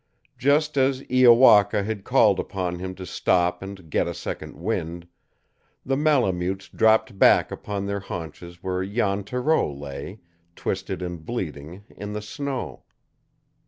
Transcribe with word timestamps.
Just 0.39 0.77
as 0.79 1.03
Iowaka 1.11 1.83
had 1.83 2.03
called 2.03 2.39
upon 2.39 2.79
him 2.79 2.95
to 2.95 3.05
stop 3.05 3.61
and 3.61 3.87
get 3.91 4.07
a 4.07 4.15
second 4.15 4.55
wind, 4.55 5.07
the 5.85 5.95
Malemutes 5.95 6.69
dropped 6.69 7.19
back 7.19 7.51
upon 7.51 7.85
their 7.85 7.99
haunches 7.99 8.63
where 8.63 8.83
Jan 8.83 9.23
Thoreau 9.23 9.71
lay, 9.71 10.19
twisted 10.55 11.03
and 11.03 11.23
bleeding, 11.23 11.83
in 11.95 12.13
the 12.13 12.21
snow. 12.23 12.81